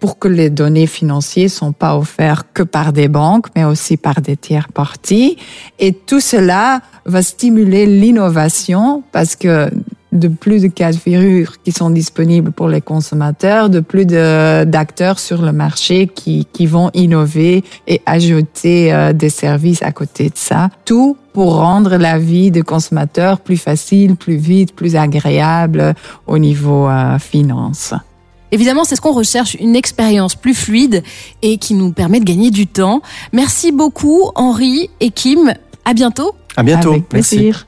pour 0.00 0.18
que 0.18 0.28
les 0.28 0.50
données 0.50 0.86
financières 0.86 1.50
sont 1.50 1.72
pas 1.72 1.96
offertes 1.96 2.46
que 2.52 2.62
par 2.62 2.92
des 2.92 3.08
banques, 3.08 3.46
mais 3.56 3.64
aussi 3.64 3.96
par 3.96 4.20
des 4.20 4.36
tiers 4.36 4.68
parties. 4.68 5.36
Et 5.78 5.92
tout 5.92 6.20
cela 6.20 6.80
va 7.06 7.22
stimuler 7.22 7.86
l'innovation 7.86 9.02
parce 9.12 9.36
que 9.36 9.70
de 10.16 10.28
plus 10.28 10.62
de 10.62 10.68
cas 10.68 10.92
de 10.92 10.96
figure 10.96 11.62
qui 11.62 11.72
sont 11.72 11.90
disponibles 11.90 12.52
pour 12.52 12.68
les 12.68 12.80
consommateurs, 12.80 13.70
de 13.70 13.80
plus 13.80 14.06
d'acteurs 14.06 15.18
sur 15.18 15.42
le 15.42 15.52
marché 15.52 16.06
qui, 16.06 16.46
qui 16.52 16.66
vont 16.66 16.90
innover 16.94 17.64
et 17.86 18.00
ajouter 18.06 18.92
euh, 18.92 19.12
des 19.12 19.30
services 19.30 19.82
à 19.82 19.92
côté 19.92 20.24
de 20.24 20.36
ça. 20.36 20.70
Tout 20.84 21.16
pour 21.32 21.56
rendre 21.56 21.96
la 21.96 22.18
vie 22.18 22.50
des 22.50 22.62
consommateurs 22.62 23.40
plus 23.40 23.58
facile, 23.58 24.16
plus 24.16 24.36
vite, 24.36 24.74
plus 24.74 24.96
agréable 24.96 25.94
au 26.26 26.38
niveau 26.38 26.88
euh, 26.88 27.18
finance. 27.18 27.92
Évidemment, 28.52 28.84
c'est 28.84 28.96
ce 28.96 29.00
qu'on 29.00 29.12
recherche, 29.12 29.54
une 29.60 29.76
expérience 29.76 30.34
plus 30.34 30.54
fluide 30.54 31.02
et 31.42 31.58
qui 31.58 31.74
nous 31.74 31.92
permet 31.92 32.20
de 32.20 32.24
gagner 32.24 32.50
du 32.50 32.66
temps. 32.66 33.02
Merci 33.32 33.72
beaucoup, 33.72 34.30
Henri 34.34 34.88
et 35.00 35.10
Kim. 35.10 35.52
À 35.84 35.94
bientôt. 35.94 36.34
À 36.56 36.62
bientôt. 36.62 36.92
Avec 36.92 37.08
plaisir. 37.08 37.66